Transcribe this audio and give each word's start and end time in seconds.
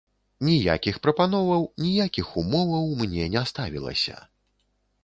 Ніякіх 0.45 0.95
прапановаў, 1.03 1.67
ніякіх 1.83 2.33
умоваў 2.43 2.91
мне 3.05 3.31
не 3.37 3.49
ставілася. 3.55 4.23